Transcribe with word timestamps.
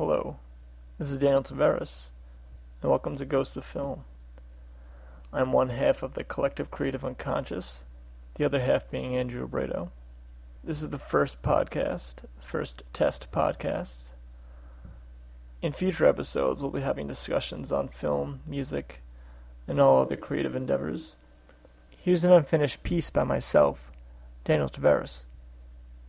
Hello, 0.00 0.38
this 0.98 1.10
is 1.10 1.18
Daniel 1.18 1.42
Tavares, 1.42 2.06
and 2.80 2.90
welcome 2.90 3.16
to 3.16 3.26
Ghost 3.26 3.54
of 3.58 3.66
Film. 3.66 4.04
I'm 5.30 5.52
one 5.52 5.68
half 5.68 6.02
of 6.02 6.14
the 6.14 6.24
collective 6.24 6.70
creative 6.70 7.04
unconscious, 7.04 7.84
the 8.36 8.46
other 8.46 8.60
half 8.60 8.90
being 8.90 9.14
Andrew 9.14 9.46
Abrado. 9.46 9.90
This 10.64 10.82
is 10.82 10.88
the 10.88 10.98
first 10.98 11.42
podcast, 11.42 12.24
first 12.40 12.82
test 12.94 13.30
podcast. 13.30 14.12
In 15.60 15.74
future 15.74 16.06
episodes, 16.06 16.62
we'll 16.62 16.70
be 16.70 16.80
having 16.80 17.06
discussions 17.06 17.70
on 17.70 17.88
film, 17.88 18.40
music, 18.46 19.02
and 19.68 19.78
all 19.78 20.00
other 20.00 20.16
creative 20.16 20.56
endeavors. 20.56 21.14
Here's 21.90 22.24
an 22.24 22.32
unfinished 22.32 22.82
piece 22.82 23.10
by 23.10 23.24
myself, 23.24 23.90
Daniel 24.46 24.70
Tavares. 24.70 25.24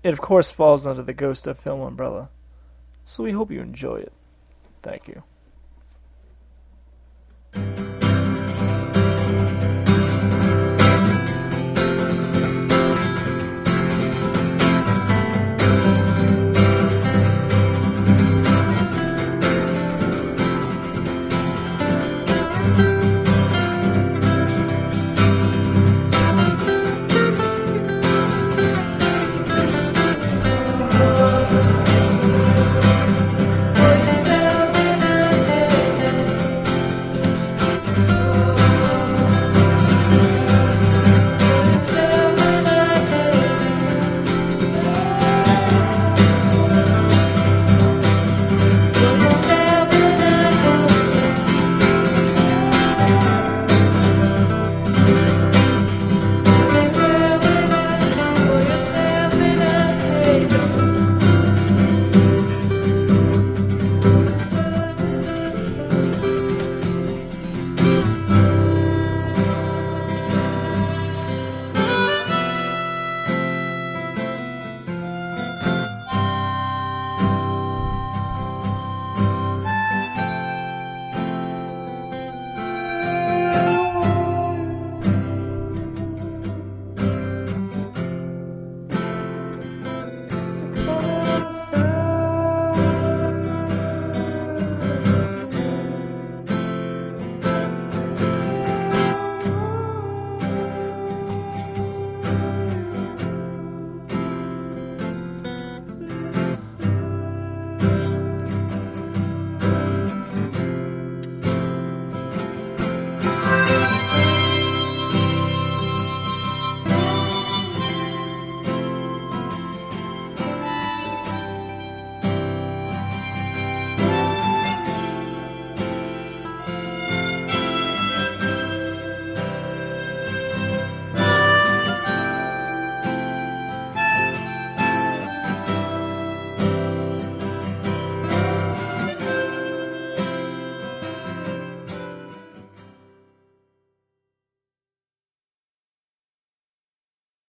It, 0.02 0.14
of 0.14 0.22
course, 0.22 0.50
falls 0.50 0.88
under 0.88 1.04
the 1.04 1.12
Ghost 1.12 1.46
of 1.46 1.60
Film 1.60 1.82
umbrella, 1.82 2.30
so 3.06 3.24
we 3.24 3.32
hope 3.32 3.52
you 3.52 3.62
enjoy 3.62 3.96
it. 3.96 4.14
Thank 4.84 5.08
you. 5.08 5.24